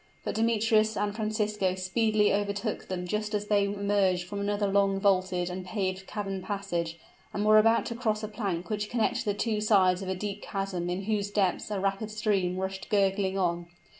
[0.23, 5.47] But Demetrius and Francisco speedily overtook them just as they emerged from another long vaulted
[5.51, 6.97] and paved cavern passage,
[7.33, 10.41] and were about to cross a plank which connected the two sides of a deep
[10.41, 13.67] chasm in whose depths a rapid stream rushed gurgling on.